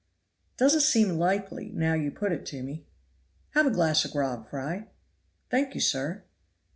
"Doesn't 0.57 0.79
seem 0.81 1.09
likely 1.19 1.69
now 1.75 1.93
you 1.93 2.09
put 2.09 2.31
it 2.31 2.43
to 2.47 2.63
me." 2.63 2.87
"Have 3.51 3.67
a 3.67 3.69
glass 3.69 4.03
of 4.03 4.09
grog, 4.13 4.49
Fry." 4.49 4.87
"Thank 5.51 5.75
you, 5.75 5.79
sir." 5.79 6.23